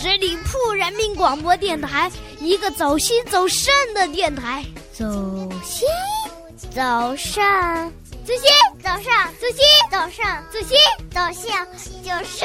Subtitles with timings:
[0.00, 2.10] 十里铺人民广播电台，
[2.40, 4.64] 一个走心走肾的电台。
[4.92, 5.04] 走
[5.62, 5.86] 心，
[6.70, 7.44] 走肾，
[8.24, 8.42] 走心，
[8.82, 10.76] 走肾，走心，走肾，走心，
[11.14, 11.66] 走向
[12.02, 12.44] 就是。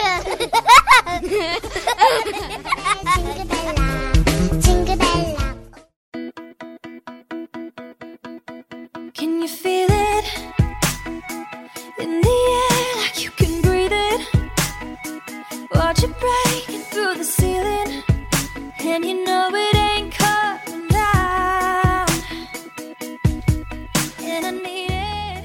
[3.14, 3.82] Jingle bell 啦
[4.62, 5.40] ，Jingle bell 啦。
[9.16, 9.83] Can you feel
[17.24, 18.04] the ceiling,
[18.80, 22.06] and you know it ain't coming down.
[24.20, 25.44] And I need it.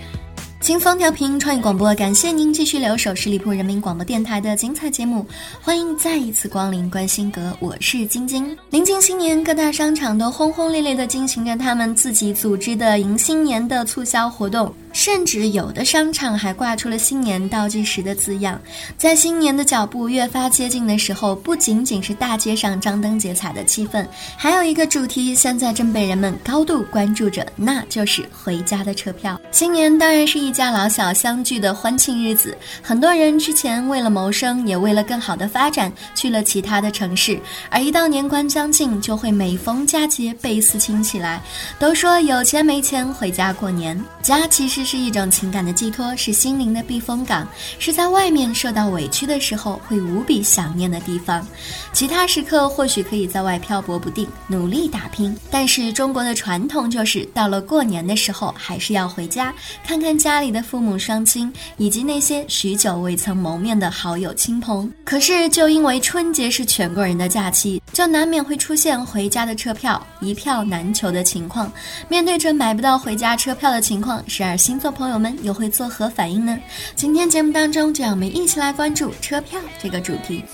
[0.60, 5.24] 清风调频创意广播，感谢您继续留守十里铺人民广播电台的精彩节目，
[5.62, 8.56] 欢迎再一次光临关心阁，我是晶晶。
[8.70, 14.74] 临近新年，各大商场都轰轰烈烈地进行着他们自己组织的迎新年的促销活动。
[14.98, 18.60] 甚至有的商场还挂出了“新年倒计时”的字样。
[18.96, 24.04] 在新年的脚步越发接近的时候，不仅仅是大街上张灯结彩的气氛，
[24.36, 29.40] 还有一个主题现在正被人们高度关注着，那就是回家的车票。
[29.52, 37.38] 新年当然是一家老小相聚的欢庆日子，很多人之前为了谋生，也为了更好的发展，去了其他的城市，
[37.70, 41.40] 而一到年关将近，就会每逢佳节倍思亲起来。
[41.78, 47.46] 都说有钱没钱回家过年，家其实是一种情感的寄托，是心灵的避风港，
[47.78, 51.46] 是在外面受到委屈的时候会无比想念的地方。
[51.92, 59.54] 其他时刻或许可以在外漂泊不定，努力打拼，但是中国的传统就是到了过年的时候还是要回家，
[59.86, 64.90] 看看家里的父母双亲，以及那些许久未曾谋面的好友亲朋。
[65.04, 71.68] 可是就因为春节是全国人的假期，就难免会出现回家的车票一票难求的情况。
[72.08, 76.56] 面对着买不到回家车票的情况，十二星座朋友们又会作何反应呢？
[76.94, 80.44] 今天节目当中，就让我们一起来关注车票这个主题。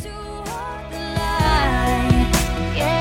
[2.78, 2.94] Yeah.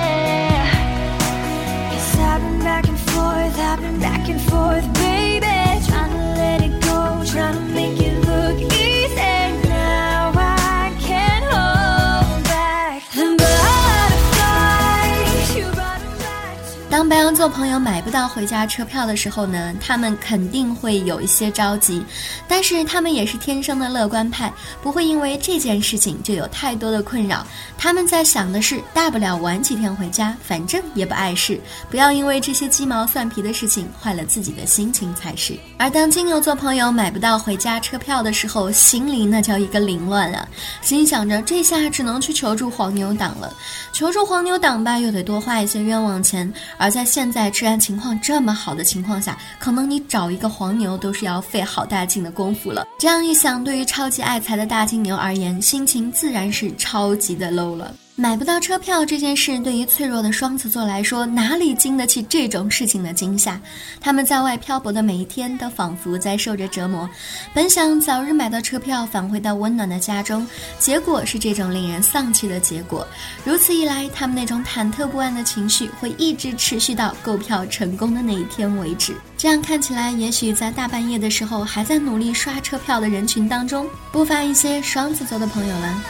[17.04, 22.02] 当白羊座朋友买不到回家车票的时候呢，他们肯定会有一些着急，
[22.48, 24.50] 但是他们也是天生的乐观派，
[24.82, 27.46] 不会因为这件事情就有太多的困扰。
[27.78, 31.60] 他们在想的是，大不了晚几天回家，反正也不碍事，
[31.90, 35.60] 不要因为这些鸡毛蒜皮的事情坏了自己的心情才是。
[35.78, 40.48] 而当金牛座朋友买不到回家车票的时候，心里那叫一个凌乱啊，
[40.82, 43.54] 心想着这下只能去求助黄牛党了，
[43.92, 46.50] 求助黄牛党吧，又得多花一些冤枉钱。
[46.78, 52.86] 而在现在治安情况这么好的情况下，可能你找一个黄牛都是要费好大劲的功夫了。
[53.00, 57.92] 这样一想，对于超级爱财的大金牛而言，心情自然是超级的 low 了。
[58.16, 63.60] 买不到车票这件事，对于脆弱的双子座来说，哪里经得起这种事情的惊吓？
[64.00, 67.10] 他们在外漂泊的每一天，都仿佛在受着折磨。
[67.56, 70.46] 本想早日买到车票，返回到温暖的家中，
[70.78, 73.08] 结果是这种令人丧气的结果。
[73.44, 79.16] 如此一来，他们那种忐忑不安的情绪会一直持续到购票成功的那一天为止。
[79.36, 86.04] 这样看起来，也许在大半夜的时候还在努力刷车票的人群当中，不乏一些双子座的朋友了。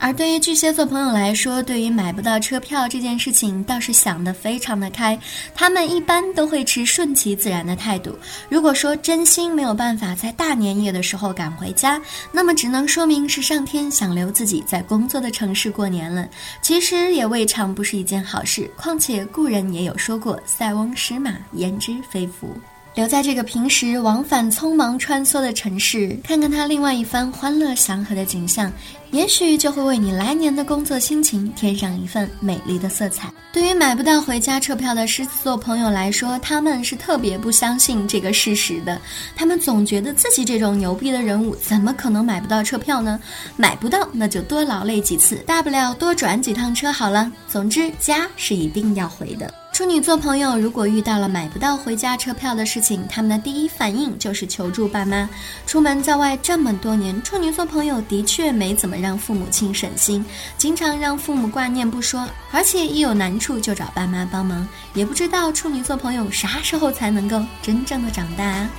[0.00, 5.18] 而对于巨蟹座朋友来说，对于买不到车票这件事情，倒是想得非常的开。
[5.54, 8.16] 他们一般都会持顺其自然的态度。
[8.48, 12.00] 如果说真心没有办法在大年夜的时候赶回家，
[12.32, 16.26] 那么只能说明是上天想留自己在工作的城市过年了。
[16.62, 18.70] 其实也未尝不是一件好事。
[18.76, 22.56] 况且故人也有说过：“塞翁失马，焉知非福。”
[22.98, 28.72] 留在这个平时往返匆忙穿梭的城市，看看它另外一番欢乐祥和的景象，
[29.12, 33.32] 也许就会为你来年的工作心情添上一份美丽的色彩。
[33.52, 39.00] 对于买不到回家车票的狮子座朋友来说，他们是特别不相信这个事实的。
[39.36, 43.20] 他们总觉得自己这种牛逼的人物，怎么可能买不到车票呢？
[43.56, 47.30] 买不到，那就多劳累几次，大不了多转几趟车好了。
[47.46, 49.54] 总之，家是一定要回的。
[49.72, 55.28] 处女座朋友如果遇到了买不到回家车票的事情，他们的第一反应就是求助爸妈。
[55.66, 60.24] 出门在外这么多年，处女座朋友的确没怎么让父母亲省心，
[60.56, 64.66] 经常让父母挂念不说，而且一有难处就找爸妈帮忙。
[64.94, 68.70] 也不知道处女座朋友啥时候才能够真正的长大啊？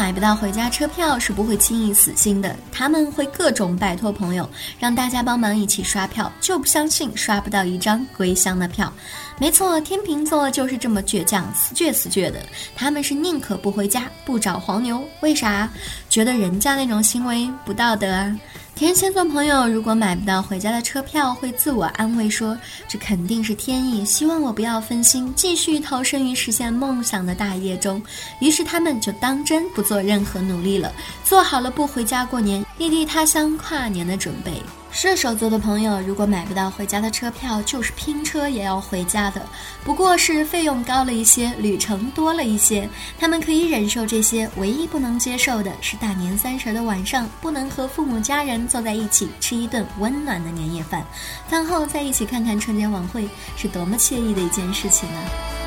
[0.00, 4.48] 买不到回家车票是不会轻易死心的，他们会各种拜托朋友，
[4.78, 8.90] 让大家帮忙一起刷票，就不相信刷不到一张归乡的票。
[9.38, 12.40] 没错，天秤座就是这么倔强，死倔死倔的。
[12.74, 15.06] 他们是宁可不回家，不找黄牛。
[15.20, 15.68] 为啥？
[16.08, 18.34] 觉得人家那种行为不道德啊。
[18.80, 22.56] 天蝎座朋友如果买不到回家的车票，会自我安慰说
[22.88, 28.02] ：“这肯定是天意，希望我不要分心，继续投身于实现梦想的大业中。”
[28.40, 30.90] 于是他们就当真不做任何努力了，
[31.22, 34.52] 做好了不回家过年、异地他乡跨年的准备。
[34.92, 39.40] 射手座的朋友，如果买不到回家的车票，就是拼车也要回家的，
[39.84, 42.88] 不过是费用高了一些，旅程多了一些。
[43.18, 51.04] 他们可以忍受这些，唯一不能接受的是大年三十的晚上不能和父母家人坐在一起吃一顿温暖的年夜饭，
[51.48, 55.59] 饭后再一起看看春节晚会，是多么惬意的一件事情啊！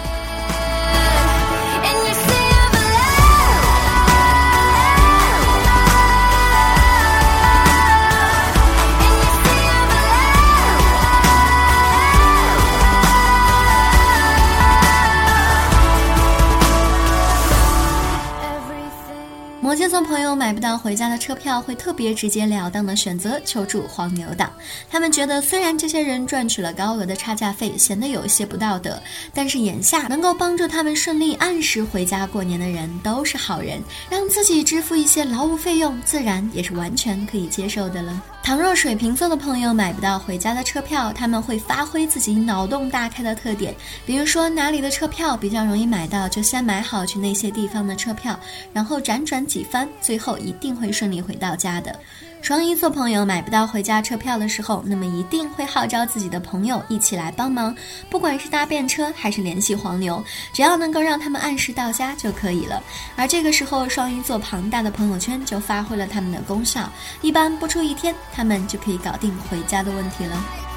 [19.93, 24.51] 摩羯座朋友买不到回家的车票，会特别直截了当的选择求助黄牛党。
[24.89, 28.99] 他们觉得，虽然这些人赚取了高额的差价费，显得有些不道德，
[29.35, 33.79] 但是眼下能够帮助他们顺利按时回家过年的人都是好人，
[34.09, 38.19] 让自己支付一些劳务费用，自然也是完全可以接受的了。
[38.43, 43.73] 倘若水瓶座的朋友买不到回家的车票，他们会发挥自己脑洞大开的特点，
[44.05, 48.37] 比如说哪里的车票比较容易买到，就先买好去那些地方的车票，
[48.73, 51.97] 然后辗转几番，最后一定会顺利回到家的。
[52.43, 57.73] 双鱼座朋友买不到回家车票的时候，那么一定会号召自己的朋友一起来帮忙，
[58.09, 62.83] 不管是搭便车还是联系黄牛，只要能够让他们按时到家就可以了。
[63.15, 66.91] 而这个时候，双鱼座庞大的朋友圈就发挥了他们的功效，
[67.21, 70.72] 一般不出一天，他们就可以搞定回家的问题了。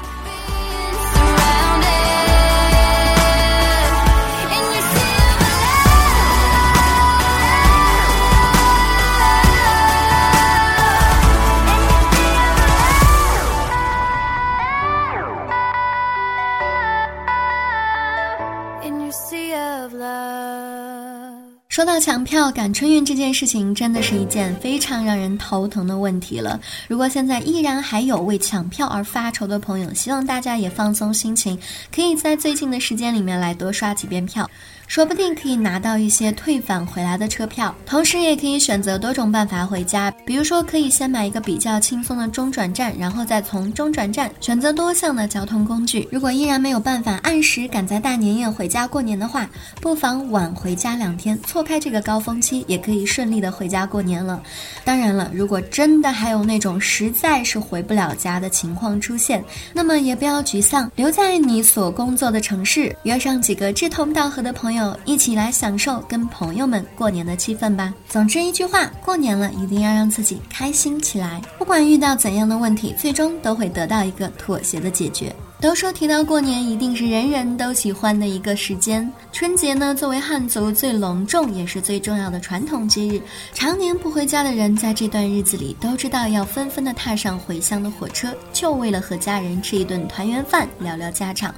[21.99, 26.59] 抢票赶春运这件事情，真的是一件非常让人头疼的问题了。
[26.87, 31.57] 如果现在依然还有为抢票而发愁的朋友，希望大家也放松心情，
[31.93, 34.49] 可以在最近的时间里面来多刷几遍票。
[34.87, 40.09] 说不定可以拿到一些退返回来的车票，同时也可以选择多种办法回家。
[40.25, 46.07] 比如说，可以先买一个比较轻松的中转站，然后再从中转站选择多项的交通工具。
[46.09, 49.47] 如果依然没有办法按时赶在大年夜回家过年的话，
[49.81, 54.41] 不妨晚回家两天，错开这个高峰期，也可以顺利的回家过年了。
[54.85, 59.43] 当然了，如果真的还有那种实在是回不了家的情况出现，
[59.73, 64.76] 那么也不要沮丧，留在你所工作的城市，约上几个志同道合的朋友。
[65.05, 67.93] 一起来享受跟朋友们过年的气氛吧。
[68.09, 71.41] 总之一句话，过年了一定要让自己开心起来。
[71.57, 75.35] 不管遇到怎样的问题，最终都会得到一个妥协的解决。
[75.59, 79.11] 都说提到过年，一定是人人都喜欢的一个时间。
[79.31, 83.19] 春节呢，作为汉族最隆重也是最重要的传统节日，
[83.55, 91.53] 常年不回家的人，在这段日子里都知道要纷纷的踏上回乡的火车，就为了和家人吃一顿团圆饭，聊聊家常。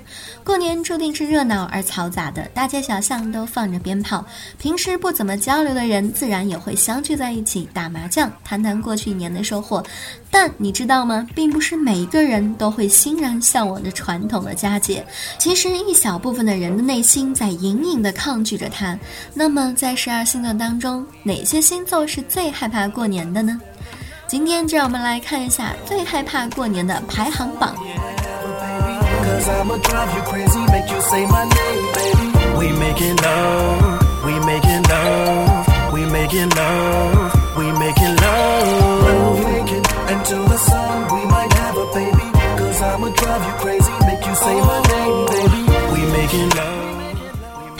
[0.45, 4.25] 过年注定是热闹而嘈杂的，大街小巷都放着鞭炮，
[4.57, 9.83] 平时不怎么交流的人，自然也会相聚在一起打麻将，谈谈过去一年的收获。
[10.31, 11.27] 但你知道吗？
[11.35, 15.05] 并不是每一个人都会欣然向往的传统的佳节。
[15.37, 18.97] 其实一小部分的人的内心在隐隐的抗拒着它。
[19.33, 23.59] 那么在十二星座当中，哪些星座是最害怕过年的呢？
[24.27, 27.75] 今天就让我们来看一下最害怕过年的排行榜。
[40.09, 43.78] until the sun we might have a baby cause i'ma drive you crazy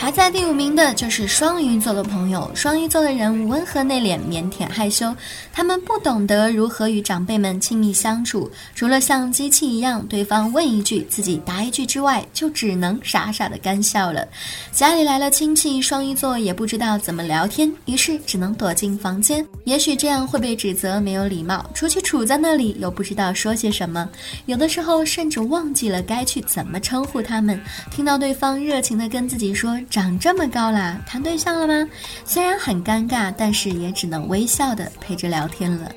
[0.10, 0.19] 孩子。
[0.32, 2.50] 第五名的就是双鱼座的朋友。
[2.54, 5.16] 双鱼座的人温和内敛、腼腆害羞，
[5.52, 14.28] 他们不懂得如何与长辈们亲密相处，除了像机器一样，对方问一句自己答一句之外，就只能傻傻的干笑了。
[14.72, 19.44] 家里来了亲戚，双鱼座也不知道怎么聊天，于是只能躲进房间。
[19.64, 24.08] 也许这样会被指责没有礼貌，出去杵在那里又不知道说些什么，
[24.46, 27.60] 有的时候甚至忘记了该去怎么称呼他们。
[27.90, 30.19] 听到对方热情的跟自己说长。
[30.20, 31.90] 这么高啦，谈对象了吗？
[32.26, 35.90] 虽然很尴尬，但是也只能微笑的陪着聊天了。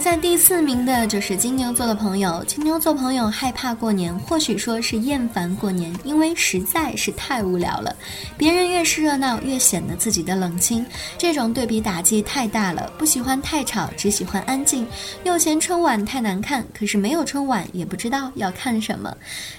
[0.00, 2.42] 排在第四名的就是金牛座的朋友。
[2.46, 7.94] 金牛座朋友害怕过年，或许说是厌烦过年，因为实在是太无聊了。
[8.38, 10.86] 别人越是热闹，越显得自己的冷清，
[11.18, 12.90] 这种对比打击太大了。
[12.96, 14.86] 不喜欢太吵，只喜欢安静。
[15.24, 19.14] 又嫌春晚太难看，可是没有春晚，也不知道要看什么。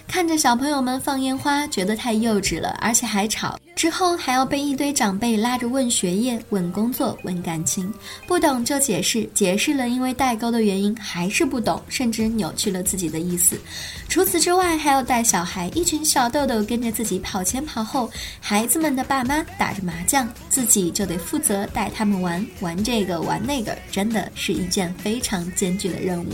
[0.08, 3.60] 看着小朋友们放烟花，觉得太幼稚了，而且还吵。
[3.76, 7.92] 之后还要被一堆长辈拉着问学业、问工作、问感情，
[8.26, 13.60] 不懂就解释，解释了因为带代沟的原因还是不懂，甚至扭曲了自己的意思。
[14.08, 18.10] 除此之外，还要带小孩，一群小豆豆跟着自己跑前跑后，
[18.40, 26.30] 孩子们的爸妈打着麻将，自己就得负责带他们玩，玩这个玩那个，真的是一件非常艰巨的任务。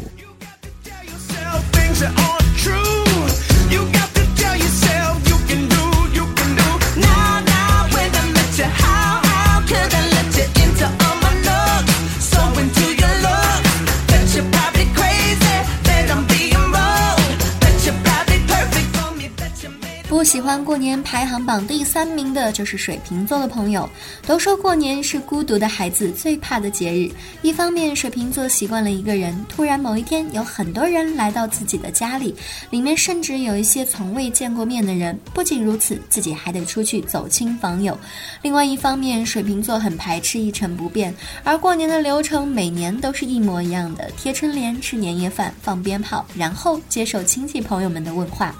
[20.27, 23.89] 喜欢过年排行榜第三名的就是水瓶座的朋友。
[24.25, 27.09] 都说过年是孤独的孩子最怕的节日。
[27.41, 32.35] 一方面，水瓶座习惯了一个人，突然某一天有很多人来到自己的家里，
[32.69, 35.17] 里面甚至有一些从未见过面的人。
[35.33, 37.97] 不仅如此，自己还得出去走亲访友。
[38.41, 41.15] 另外一方面，水瓶座很排斥一成不变，
[41.45, 48.53] 而过年的流程每年都是一模一样的：贴春联、吃年夜饭、放鞭炮，然后接受亲戚朋友们的问话。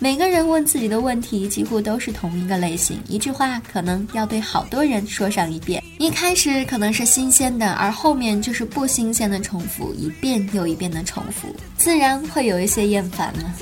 [0.00, 5.84] 每个人问自己的问问题几乎都是同一个类型，一句话可能要对好多人说上一遍。
[5.98, 13.54] 一开始可能是新鲜的，而后面就是不新鲜的重复，一遍又一遍的重复，自然会有一些厌烦了。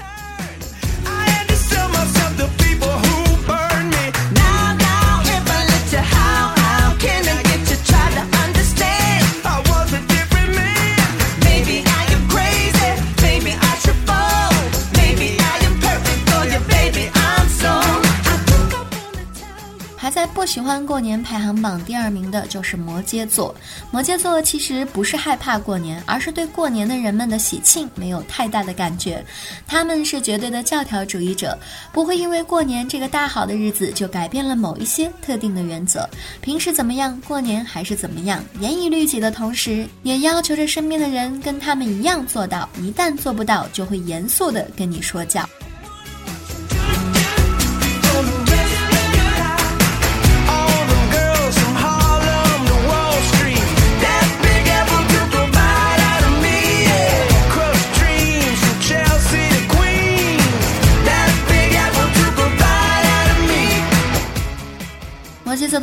[20.50, 23.54] 喜欢过年排行榜第二名的就是摩羯座。
[23.92, 29.24] 摩羯座其实不是害怕过年，而是对过年的人们的喜庆没有太大的感觉。
[29.64, 31.56] 他们是绝对的教条主义者，
[31.92, 36.04] 不会因为过年这个大好的日子就改变了某一些特定的原则。
[36.40, 38.44] 平时怎么样，过年还是怎么样。
[38.58, 42.68] 严以律己的同时，也要求着身边的人跟他们一样做到。
[42.80, 45.48] 一旦做不到，就会严肃的跟你说教。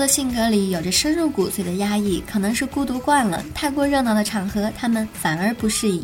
[0.07, 6.03] 性格里有着深入骨髓的压抑，可能是孤独惯了，太过热闹的场合，他们反而不适应，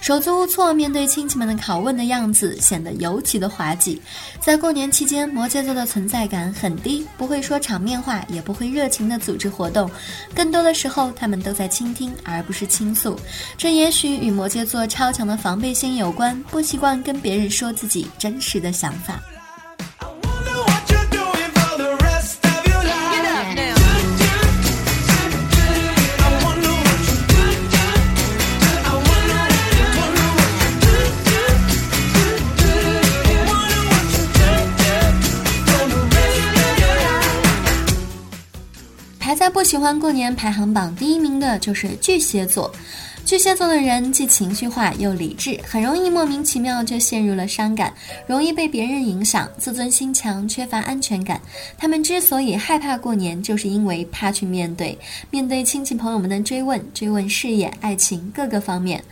[0.00, 4.00] 手足无措，面对亲戚们的拷问的样子，显得尤其的滑稽。
[4.40, 9.90] 在过年期间，摩羯座的存在感很低，不会说场面话，也不会热情的组织活动，
[10.34, 13.18] 更多的时候，他们都在倾听，而不是倾诉。
[13.56, 19.22] 这也许与摩羯座超强的防备心有关，不习惯跟别人说自己真实的想法。
[39.74, 42.72] 喜欢过年排行榜第一名的就是巨蟹座。
[43.24, 47.92] 巨蟹座的人既情绪化又理智，很容易莫名其妙就陷入了伤感，
[48.26, 51.40] 容易被别人影响，自尊心强，缺乏安全感。
[51.78, 54.96] 他们之所以害怕过年，就是因为怕去面对，
[55.30, 59.02] 面对亲戚朋友们的追问，追问事业、爱情各个方面。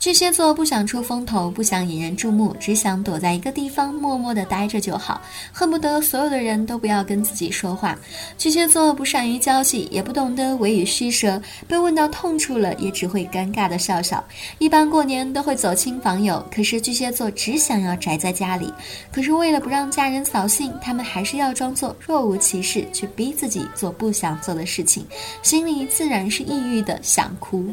[0.00, 5.22] 巨蟹座不想出风头，不想引人注目，只想躲在一个地方默默地待着就好，
[5.52, 7.96] 恨不得所有的人都不要跟自己说话。
[8.36, 14.22] 巨蟹座不善于交际，也不懂得委以虚舌，被问到痛处了，也只会尴尬的笑笑。
[14.58, 18.72] 一般过年都会走亲访友，可是巨蟹座只想要宅在家里。
[19.12, 25.06] 可是为了不让家人扫兴，他们还是要装作若无其事，去逼自己做不想做的事情，
[25.42, 27.72] 心里自然是抑郁的，想哭。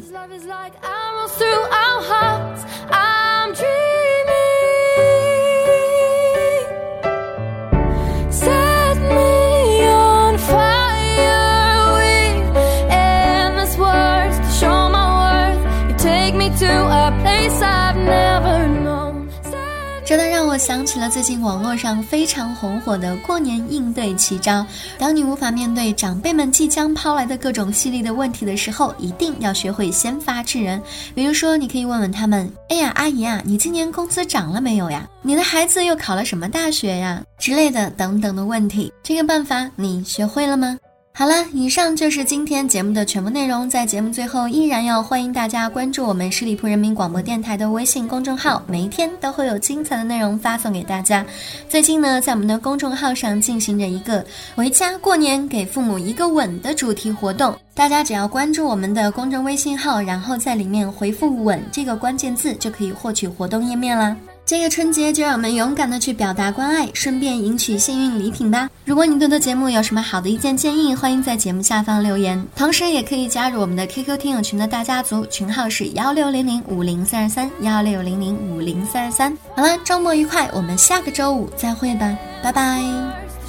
[20.58, 24.66] 想起了最近网络上非常红火的过年应对奇招。
[24.98, 30.82] 当你无法面对长辈们即将抛来的各种犀利的问题的时候，一定要学会先发制人。
[31.14, 35.08] 比如说，你可以问问他们：“哎呀，阿姨啊，你今年工资涨了没有呀？
[35.22, 38.92] 你的孩子又考了什么大学呀？”之类的等等的问题。
[39.02, 40.76] 这个办法你学会了吗？
[41.18, 43.68] 好了，以上就是今天节目的全部内容。
[43.68, 51.26] 在节目最后，依然要欢迎大家关注我们十里铺人民广播电台的微信公众号，每一天都会有精彩的内容发送给大家。
[51.68, 64.16] 最近呢，在我们的公众号上进行着一个回家过年给父母一个吻的主题活动，大家只要关注我们的公众微信号，然后在里面回复“吻”这个关键字，就可以获取活动页面啦。
[64.48, 68.66] 这个春节就让我们勇敢的去表达关爱，顺便赢取幸运礼品吧！
[68.86, 79.36] 如果你对的节目有什么好的意见建议，欢迎在节目下方留言，同时也可以加入我们的 QQ 听友群的大家族，群号是幺六零零五零三二三幺六零零五零三二三。
[79.54, 82.80] 好了，周末愉快，我们下个周五再会吧，拜拜。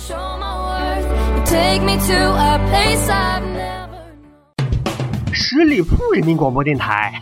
[0.06, 1.06] Show my worth.
[1.38, 3.88] You take me to a place I've never
[5.32, 7.22] 十里铺人民广播电台，